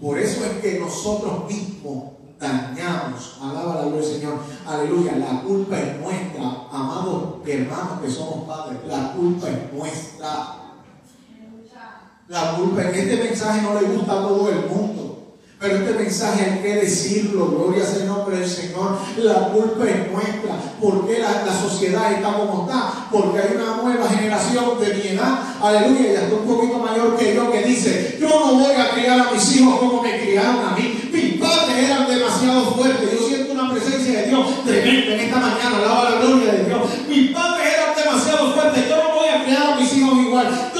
Por 0.00 0.18
eso 0.18 0.44
es 0.44 0.52
que 0.62 0.78
nosotros 0.78 1.46
mismos 1.48 2.16
dañamos, 2.38 3.38
alaba 3.40 3.76
la 3.76 3.82
gloria 3.82 4.06
del 4.06 4.20
Señor, 4.20 4.38
aleluya, 4.66 5.16
la 5.16 5.42
culpa 5.42 5.78
es 5.78 6.00
nuestra, 6.00 6.42
amados 6.70 7.36
hermanos 7.46 8.00
que 8.02 8.10
somos 8.10 8.46
padres, 8.46 8.78
la 8.86 9.12
culpa 9.12 9.48
es 9.48 9.72
nuestra. 9.72 10.62
La 12.28 12.56
culpa 12.56 12.82
en 12.82 12.94
este 12.94 13.16
mensaje 13.22 13.62
no 13.62 13.80
le 13.80 13.86
gusta 13.86 14.12
a 14.12 14.22
todo 14.22 14.48
el 14.48 14.66
mundo, 14.66 14.95
pero 15.66 15.78
este 15.78 15.98
mensaje 15.98 16.44
hay 16.44 16.58
que 16.62 16.74
decirlo, 16.76 17.48
gloria 17.48 17.84
sea 17.84 18.02
el 18.02 18.06
nombre 18.06 18.38
del 18.38 18.48
Señor, 18.48 18.98
la 19.16 19.48
culpa 19.48 19.84
es 19.84 20.12
nuestra, 20.12 20.54
porque 20.80 21.18
la, 21.18 21.44
la 21.44 21.52
sociedad 21.52 22.12
está 22.12 22.34
como 22.34 22.66
está, 22.66 23.08
porque 23.10 23.40
hay 23.40 23.56
una 23.56 23.82
nueva 23.82 24.08
generación 24.08 24.78
de 24.80 24.94
mi 24.94 25.08
edad, 25.08 25.40
aleluya, 25.60 26.12
y 26.12 26.16
hasta 26.16 26.36
un 26.36 26.46
poquito 26.46 26.78
mayor 26.78 27.16
que 27.16 27.34
yo 27.34 27.50
que 27.50 27.62
dice, 27.62 28.16
yo 28.20 28.28
no 28.28 28.54
voy 28.54 28.74
a 28.74 28.90
criar 28.90 29.20
a 29.20 29.32
mis 29.32 29.56
hijos 29.56 29.78
como 29.80 30.02
me 30.02 30.20
criaron 30.20 30.64
a 30.64 30.76
mí, 30.76 31.10
mis 31.12 31.40
padres 31.40 31.84
eran 31.84 32.06
demasiado 32.06 32.70
fuertes, 32.70 33.10
yo 33.12 33.26
siento 33.26 33.52
una 33.52 33.72
presencia 33.72 34.20
de 34.20 34.26
Dios 34.28 34.64
tremenda 34.64 35.14
en 35.14 35.20
esta 35.20 35.40
mañana, 35.40 35.78
alaba 35.78 36.10
la 36.10 36.20
gloria 36.20 36.52
de 36.52 36.64
Dios, 36.64 36.82
mis 37.08 37.30
padres 37.32 37.66
eran 37.74 37.96
demasiado 37.96 38.54
fuertes, 38.54 38.88
yo 38.88 38.96
no 38.96 39.14
voy 39.16 39.28
a 39.28 39.44
criar 39.44 39.72
a 39.72 39.76
mis 39.76 39.92
hijos 39.96 40.16
igual, 40.16 40.70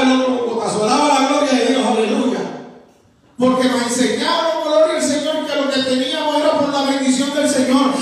alaba 0.00 1.08
el 1.08 1.08
la 1.08 1.28
gloria 1.28 1.52
de 1.52 1.66
Dios, 1.66 1.86
aleluya. 1.86 2.38
Porque 3.38 3.68
nos 3.68 3.82
enseñaron, 3.82 4.64
gloria 4.64 4.96
al 4.96 5.02
Señor, 5.02 5.46
que 5.46 5.56
lo 5.56 5.70
que 5.70 5.82
teníamos 5.82 6.36
era 6.36 6.58
por 6.58 6.68
la 6.72 6.82
bendición 6.82 7.34
del 7.34 7.48
Señor. 7.48 7.92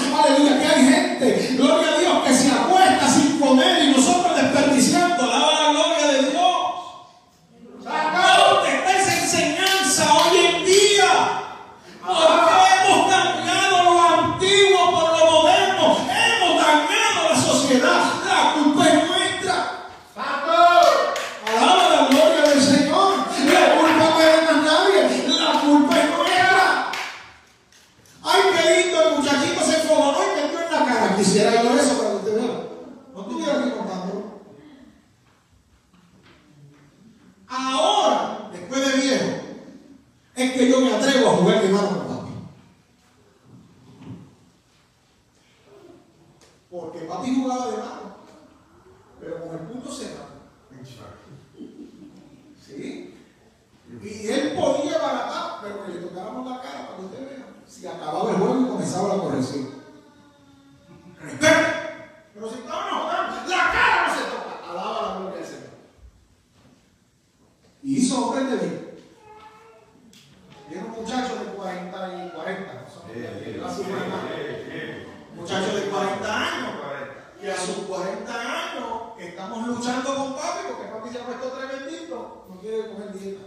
papi 81.07 81.13
se 81.13 81.23
ha 81.23 81.27
puesto 81.27 81.49
tremendito, 81.49 82.47
no 82.49 82.61
quiere 82.61 82.89
comer 82.89 83.13
dieta. 83.13 83.43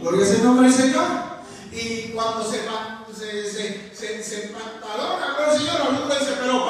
Gloria 0.00 0.22
es 0.22 0.30
el 0.32 0.44
nombre 0.44 0.68
del 0.68 0.76
Señor. 0.76 1.06
Y 1.72 2.12
cuando 2.12 2.42
se, 2.42 2.62
se, 3.14 3.50
se, 3.50 3.94
se, 3.94 4.22
se 4.22 4.48
pantalona, 4.48 5.36
el 5.52 5.58
Señor, 5.58 5.78
la 5.78 5.90
luz 5.90 6.18
dice, 6.18 6.32
pero 6.40 6.64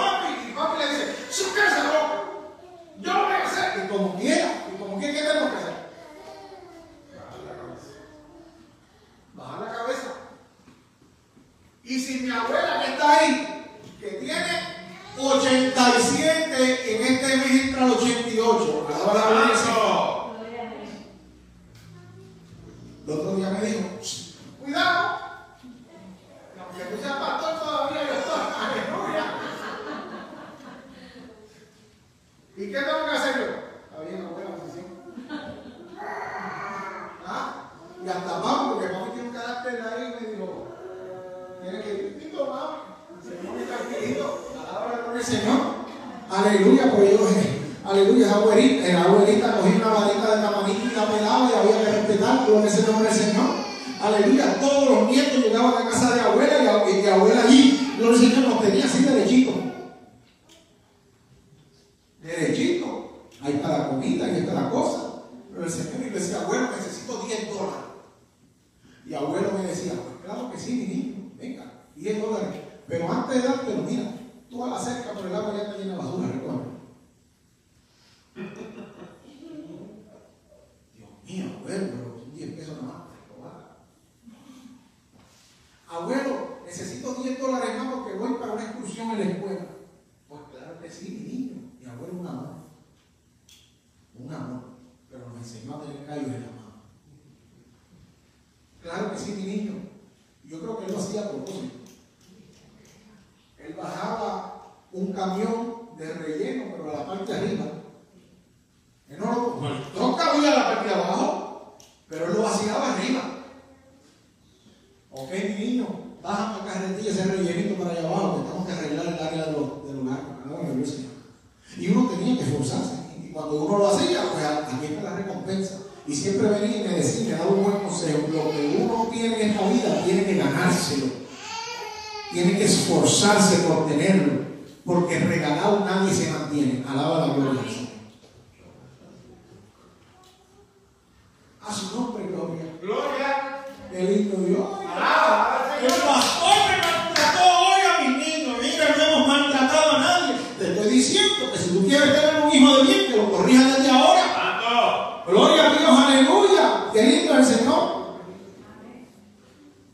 más 73.27 73.61
pero 73.67 73.83
mira, 73.83 74.13
tú 74.49 74.65
a 74.65 74.69
la 74.69 74.79
cerca, 74.79 75.11
pero 75.15 75.29
el 75.29 75.35
agua 75.35 75.55
ya 75.55 75.63
está 75.63 75.79
llena 75.79 75.93
de 75.93 75.99
basura, 75.99 76.29
recoge. 76.29 76.66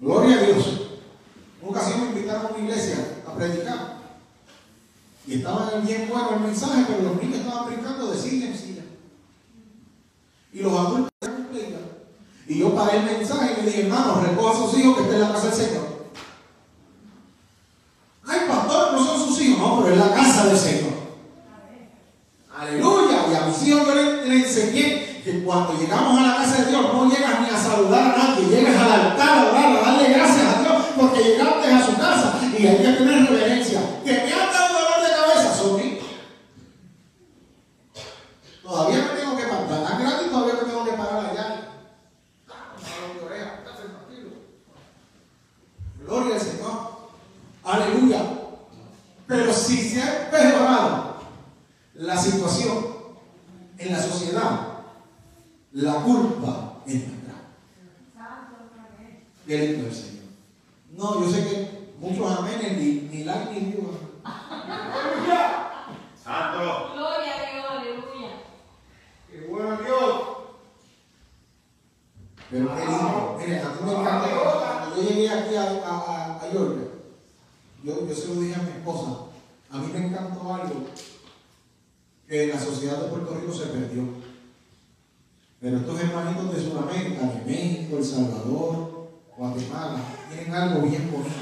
Gloria 0.02 0.36
a 0.36 0.42
Dios. 0.42 0.80
Una 1.62 1.70
ocasión 1.70 2.00
me 2.00 2.06
invitaron 2.08 2.46
a 2.46 2.48
una 2.48 2.64
iglesia 2.64 3.22
a 3.24 3.36
predicar. 3.36 3.98
Y 5.28 5.34
estaba 5.34 5.70
bien 5.78 6.08
bueno 6.10 6.30
el 6.34 6.40
mensaje, 6.40 6.84
pero 6.88 7.02
los 7.02 7.22
niños 7.22 7.38
estaban 7.38 7.66
brincando 7.66 8.01
hermanitos 86.00 86.54
de 86.54 86.62
Sudamérica, 86.62 87.22
de 87.26 87.50
México, 87.50 87.96
El 87.98 88.04
Salvador, 88.04 89.10
Guatemala, 89.36 89.98
tienen 90.28 90.54
algo 90.54 90.82
bien 90.82 91.10
bonito. 91.10 91.32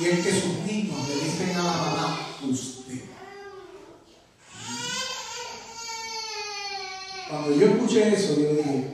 Y 0.00 0.04
es 0.06 0.24
que 0.24 0.40
sus 0.40 0.58
niños 0.64 1.08
le 1.08 1.14
dicen 1.14 1.56
a 1.56 1.62
la 1.62 1.72
mamá, 1.72 2.18
usted. 2.48 3.04
Cuando 7.28 7.54
yo 7.54 7.66
escuché 7.66 8.14
eso, 8.14 8.40
yo 8.40 8.54
dije, 8.54 8.89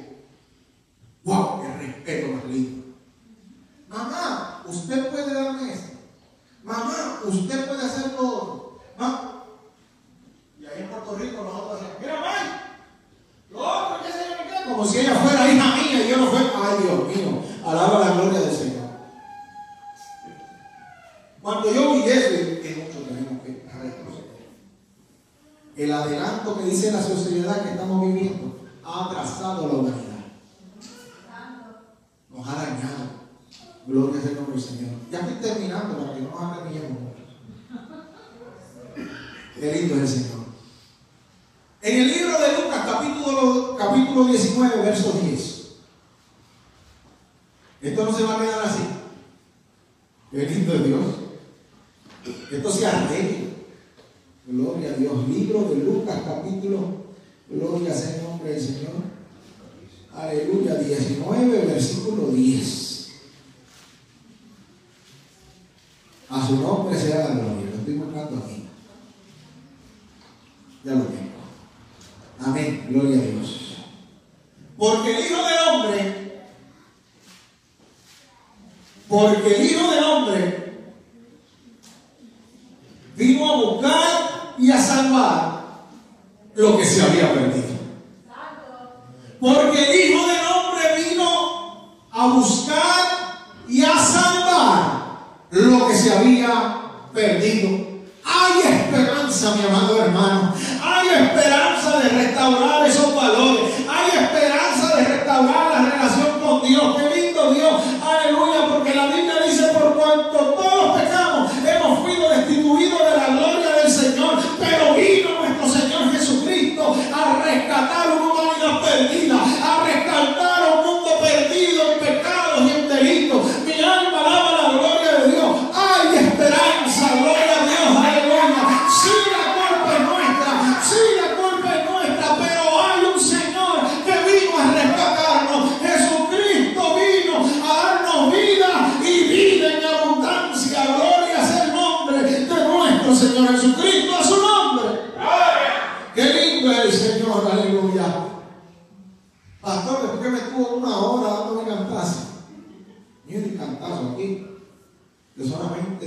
Ya 70.86 70.92
lo 70.92 71.02
tengo. 71.02 71.32
Amén. 72.38 72.86
Gloria 72.88 73.18
a 73.18 73.24
Dios. 73.24 73.78
Porque 74.78 75.16
el 75.16 75.26
Hijo 75.26 75.42
del 75.42 75.68
Hombre, 75.68 76.42
porque 79.08 79.56
el 79.56 79.66
Hijo 79.66 79.90
del 79.90 80.04
Hombre, 80.04 80.05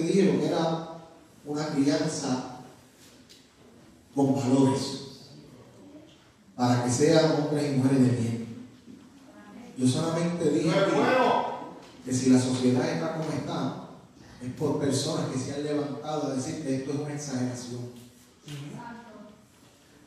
te 0.07 0.13
que 0.13 0.45
era 0.47 0.97
una 1.45 1.67
crianza 1.67 2.59
con 4.15 4.35
valores 4.35 4.99
para 6.55 6.83
que 6.83 6.91
sean 6.91 7.31
hombres 7.31 7.71
y 7.71 7.77
mujeres 7.77 8.01
de 8.01 8.09
bien. 8.09 8.47
Yo 9.77 9.87
solamente 9.87 10.49
dije 10.49 10.69
que, 10.69 12.11
que 12.11 12.17
si 12.17 12.29
la 12.31 12.39
sociedad 12.39 12.89
está 12.89 13.13
como 13.13 13.31
está, 13.31 13.89
es 14.41 14.51
por 14.53 14.79
personas 14.79 15.27
que 15.27 15.39
se 15.39 15.53
han 15.53 15.63
levantado 15.63 16.27
a 16.27 16.35
decir 16.35 16.61
que 16.63 16.75
esto 16.75 16.91
es 16.91 16.99
una 16.99 17.13
exageración. 17.13 17.99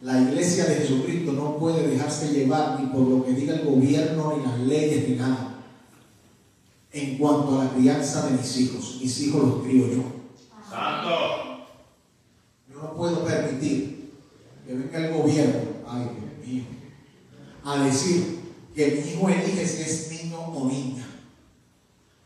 La 0.02 0.20
iglesia 0.20 0.66
de 0.66 0.74
Jesucristo 0.74 1.32
no 1.32 1.56
puede 1.56 1.86
dejarse 1.86 2.32
llevar 2.32 2.80
ni 2.80 2.86
por 2.88 3.02
lo 3.02 3.24
que 3.24 3.32
diga 3.32 3.54
el 3.54 3.64
gobierno, 3.64 4.36
ni 4.36 4.44
las 4.44 4.58
leyes, 4.60 5.08
ni 5.08 5.14
nada 5.14 5.51
en 6.92 7.18
cuanto 7.18 7.60
a 7.60 7.64
la 7.64 7.70
crianza 7.70 8.26
de 8.26 8.38
mis 8.38 8.56
hijos. 8.58 8.98
Mis 9.00 9.20
hijos 9.20 9.42
los 9.42 9.62
crío 9.62 9.86
yo. 9.88 10.02
Santo. 10.68 11.66
Yo 12.68 12.82
no 12.82 12.94
puedo 12.94 13.24
permitir 13.24 14.12
que 14.66 14.74
venga 14.74 14.98
el 14.98 15.14
gobierno, 15.14 15.60
ay 15.86 16.02
Dios 16.04 16.48
mío, 16.48 16.64
a 17.64 17.84
decir 17.84 18.40
que 18.74 19.02
mi 19.04 19.12
hijo 19.12 19.28
elige 19.28 19.66
si 19.66 19.82
es 19.82 20.10
niño 20.10 20.38
o 20.38 20.68
niña. 20.68 21.06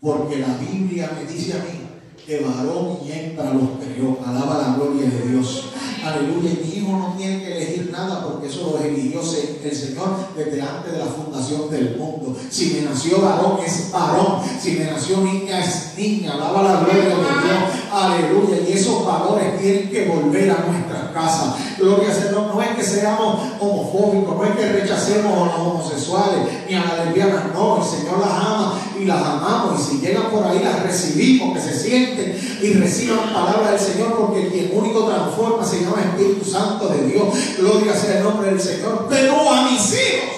Porque 0.01 0.39
la 0.39 0.57
Biblia 0.59 1.13
me 1.15 1.31
dice 1.31 1.55
a 1.55 1.65
mí 1.65 1.86
que 2.27 2.41
varón 2.41 2.99
y 3.07 3.13
hembra 3.13 3.55
los 3.55 3.79
creó. 3.79 4.19
Alaba 4.27 4.59
la 4.59 4.75
gloria 4.75 5.09
de 5.09 5.31
Dios. 5.31 5.67
Aleluya. 6.05 6.51
Mi 6.61 6.77
hijo 6.77 6.91
no 6.91 7.15
tiene 7.17 7.41
que 7.41 7.57
elegir 7.57 7.91
nada 7.93 8.25
porque 8.25 8.49
eso 8.49 8.77
lo 8.77 8.85
eligió 8.85 9.21
el 9.21 9.77
Señor 9.77 10.17
desde 10.37 10.61
antes 10.61 10.93
de 10.93 10.99
la 10.99 11.07
fundación 11.07 11.71
del 11.71 11.97
mundo. 11.97 12.37
Si 12.51 12.75
me 12.75 12.83
nació 12.83 13.21
varón, 13.21 13.59
es 13.65 13.91
varón. 13.93 14.43
Si 14.61 14.73
me 14.73 14.87
nació 14.87 15.19
niña, 15.19 15.65
es 15.65 15.93
niña. 15.97 16.35
Alaba 16.35 16.63
la 16.63 16.81
gloria 16.81 17.05
de 17.05 17.15
Dios. 17.15 17.76
Aleluya. 17.97 18.59
Y 18.69 18.73
esos 18.73 19.07
valores 19.07 19.59
tienen 19.59 19.89
que 19.89 20.05
volver 20.05 20.51
a 20.51 20.67
nuestras 20.67 21.13
casas. 21.15 21.55
Gloria 21.79 22.11
a 22.11 22.31
no, 22.31 22.53
no 22.53 22.61
es 22.61 22.69
que 22.77 22.83
seamos 22.83 23.41
homofóbicos, 23.59 24.37
no 24.37 24.45
es 24.45 24.51
que 24.55 24.69
rechacemos 24.69 25.33
a 25.33 25.47
los 25.47 25.67
homosexuales 25.67 26.41
ni 26.69 26.75
a 26.75 26.85
las 26.85 27.07
lesbianas. 27.07 27.55
No, 27.55 27.79
el 27.79 27.85
Señor 27.85 28.19
las 28.21 28.33
ama 28.33 28.79
y 29.01 29.07
las 29.07 29.25
amamos. 29.25 29.81
Y 29.81 29.83
si 29.83 30.01
llegan 30.01 30.31
por 30.31 30.45
ahí, 30.47 30.61
las 30.63 30.83
recibimos, 30.83 31.57
que 31.57 31.63
se 31.63 31.75
sienten 31.75 32.59
y 32.61 32.75
reciban 32.75 33.33
palabra 33.33 33.71
del 33.71 33.81
Señor, 33.81 34.15
porque 34.15 34.49
quien 34.49 34.71
único 34.75 35.07
transforma 35.07 35.65
se 35.65 35.81
llama 35.81 36.03
Espíritu 36.03 36.45
Santo 36.45 36.89
de 36.89 37.07
Dios. 37.07 37.29
Gloria 37.57 37.95
sea 37.95 38.19
el 38.19 38.25
nombre 38.25 38.51
del 38.51 38.61
Señor. 38.61 39.07
Pero 39.09 39.51
a 39.51 39.71
mis 39.71 39.93
hijos. 39.95 40.37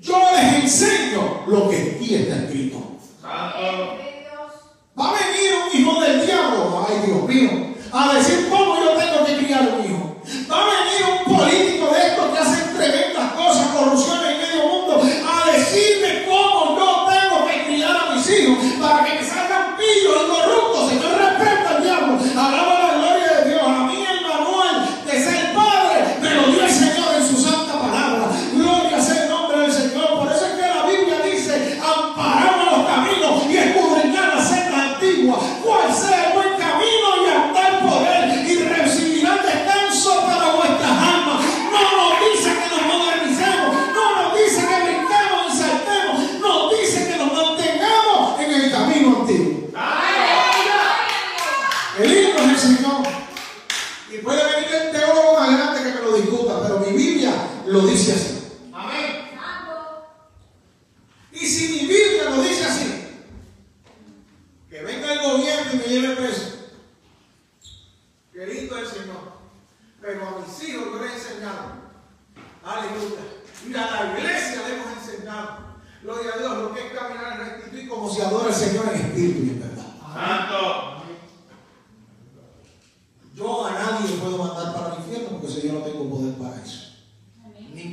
Yo 0.00 0.18
les 0.34 0.64
enseño 0.64 1.44
lo 1.46 1.70
que 1.70 1.94
aquí 1.96 2.14
está 2.16 2.38
escrito. 2.38 2.78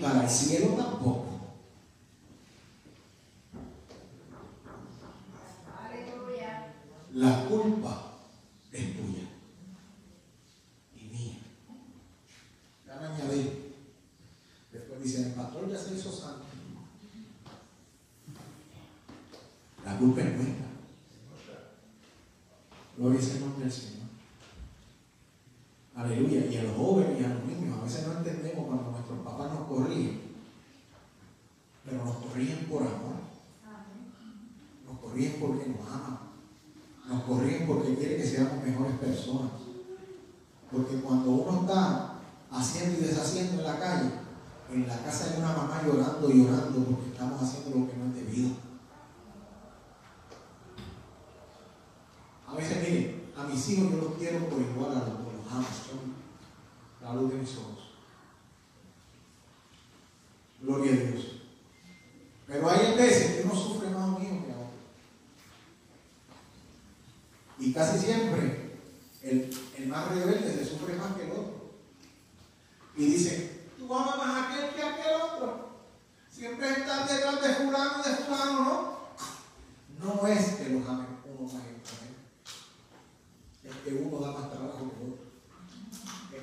para 0.01 0.23
el 0.23 0.29
cielo 0.29 0.67
tampoco. 0.77 1.30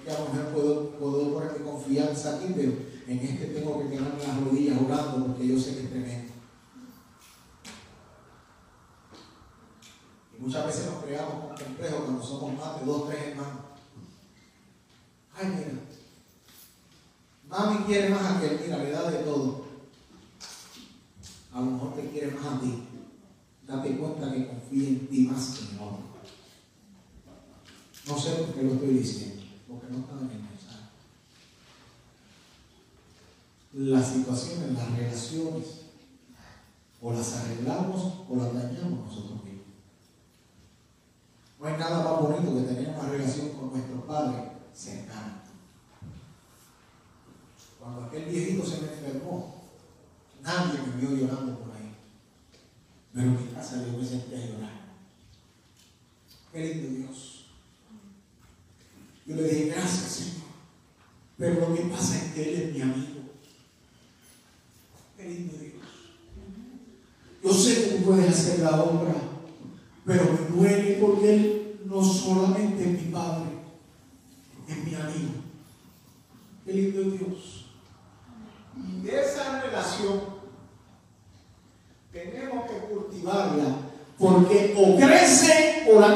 que 0.08 0.14
a 0.14 0.20
lo 0.20 0.32
mejor 0.32 0.52
puedo, 0.52 0.90
puedo 0.92 1.34
poner 1.34 1.52
mi 1.58 1.64
confianza 1.64 2.36
aquí, 2.36 2.52
pero 2.56 2.72
en 3.06 3.18
este 3.18 3.46
tengo 3.46 3.80
que 3.80 3.90
quedarme 3.90 4.22
las 4.26 4.40
rodillas 4.40 4.78
orando 4.84 5.26
porque 5.26 5.46
yo 5.46 5.58
sé 5.58 5.74
que 5.74 5.80
este 5.82 5.98
me 5.98 6.27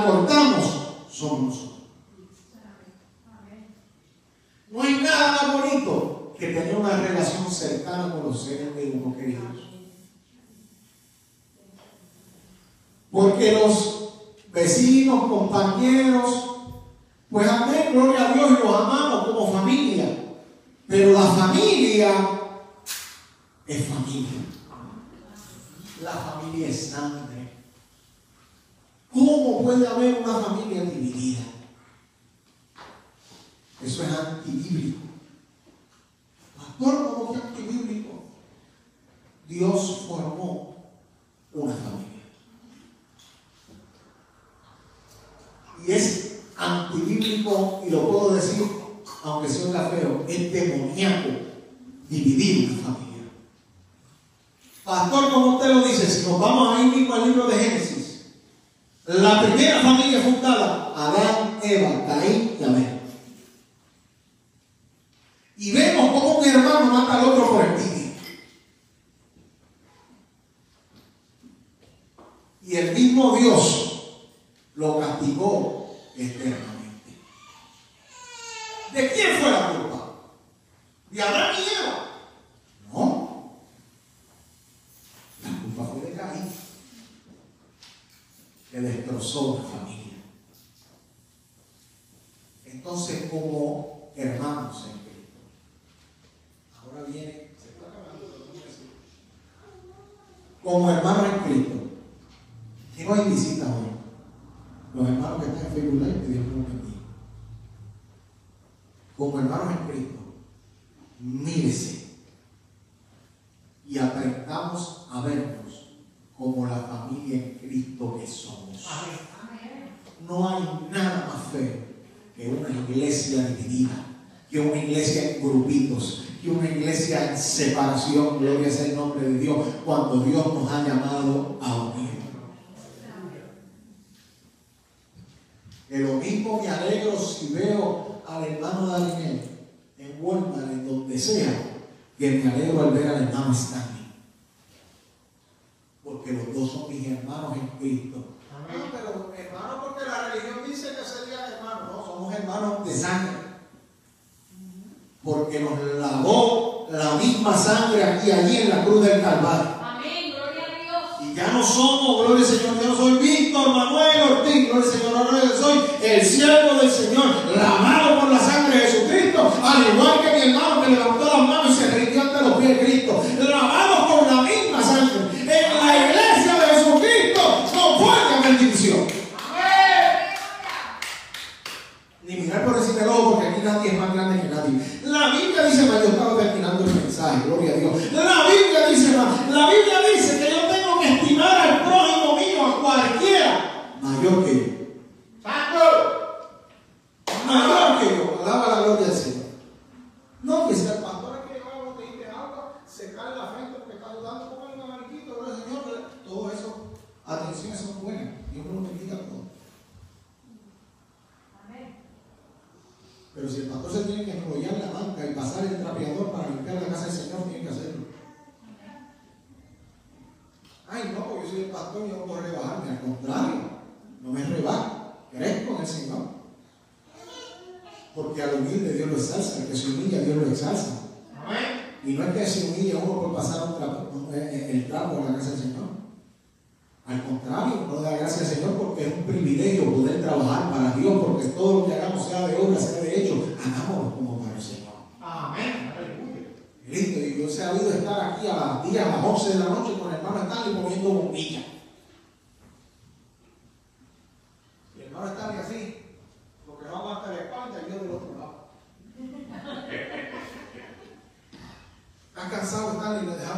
cortamos, 0.01 0.65
somos. 1.11 1.73
No 4.71 4.83
hay 4.83 5.01
nada 5.03 5.33
más 5.33 5.63
bonito 5.63 6.35
que 6.39 6.47
tener 6.47 6.77
una 6.77 6.97
relación 6.97 7.51
cercana 7.51 8.13
con 8.13 8.25
los 8.25 8.43
seres 8.43 8.75
vivos 8.75 9.15
queridos. 9.17 9.45
Porque 13.11 13.53
los 13.53 14.15
vecinos, 14.51 15.25
compañeros, 15.25 16.53
pues 17.31 17.49
amén, 17.49 17.93
gloria 17.93 18.31
a 18.31 18.33
Dios 18.33 18.51
y 18.51 18.65
los 18.65 18.75
amamos 18.75 19.27
como 19.27 19.53
familia. 19.53 20.07
Pero 20.89 21.13
la 21.13 21.23
familia 21.23 22.11
es 23.67 23.85
familia. 23.87 24.41
La 26.03 26.13
familia 26.13 26.69
es 26.69 26.91
santa. 26.91 27.32
¿Cómo 29.13 29.63
puede 29.63 29.87
haber 29.87 30.23
una 30.23 30.35
familia 30.39 30.85
dividida? 30.85 31.43
Eso 33.85 34.03
es 34.05 34.09
antibíblico. 34.11 35.01
Pastor, 36.57 37.15
¿cómo 37.15 37.35
es 37.35 37.43
antibíblico? 37.43 38.25
Dios 39.49 40.07
formó 40.09 40.77
una 41.53 41.75
familia. 41.75 42.09
Y 45.87 45.93
es 45.93 46.41
antibíblico, 46.57 47.83
y 47.87 47.91
lo 47.91 48.09
puedo 48.09 48.35
decir, 48.35 48.63
aunque 49.25 49.49
sea 49.49 49.91
feo, 49.91 50.25
es 50.29 50.53
demoníaco 50.53 51.29
dividir 52.09 52.71
una 52.71 52.83
familia. 52.83 53.25
Pastor, 54.85 55.33
como 55.33 55.57
usted 55.57 55.75
lo 55.75 55.87
dice, 55.87 56.07
si 56.09 56.31
nos 56.31 56.41
vamos 56.41 56.77
ahí 56.77 56.87
mismo 56.87 57.15
al 57.15 57.29
libro 57.29 57.47
de 57.47 57.59
Génesis, 57.59 58.02
la 59.13 59.43
primera 59.43 59.81
familia 59.83 60.23
fundada, 60.23 60.95
Adán, 60.97 61.59
Eva, 61.63 62.07
Caín 62.07 62.57
y 62.59 62.65
Abel. 62.65 63.01
Y 65.59 65.73
vemos 65.73 66.13
cómo 66.13 66.39
un 66.39 66.49
hermano 66.49 66.87
mata 66.87 67.21
al 67.21 67.29
otro 67.29 67.51
por 67.51 67.65
el 67.65 67.77
tibio. 67.77 68.13
Y 72.63 72.77
el 72.77 72.95
mismo 72.95 73.37
Dios 73.37 74.29
lo 74.77 74.99
castigó 74.99 75.95
eternamente. 76.17 77.19
¿De 78.95 79.13
quién 79.13 79.37
fue 79.41 79.51
la 79.51 79.73
culpa? 79.73 80.15
¿De 81.11 81.23
Adán 81.23 81.55
y 81.59 81.63
Eva? 81.63 82.09
No. 82.91 83.59
La 85.43 85.51
culpa 85.51 85.93
fue 85.93 86.11
de 86.11 86.17
Caín 86.17 86.72
que 88.73 88.81
destrozó 88.81 89.59
la 89.59 89.65
familia. 89.65 90.02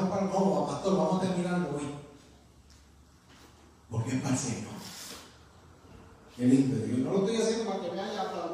un 0.05 0.11
palo. 0.11 0.27
No, 0.33 0.67
pastor, 0.67 0.97
vamos 0.97 1.23
a 1.23 1.27
terminar 1.27 1.69
hoy. 1.75 1.95
Porque 3.91 4.17
es 4.17 4.23
para 4.23 4.35
el 4.35 4.41
Señor. 4.41 4.75
Qué 6.37 6.47
lindo. 6.47 6.87
Yo 6.87 7.05
no 7.05 7.11
lo 7.13 7.19
estoy 7.27 7.37
haciendo 7.37 7.71
para 7.71 7.85
que 7.85 7.93
me 7.93 8.01
haya 8.01 8.23
hasta 8.23 8.47
la 8.47 8.53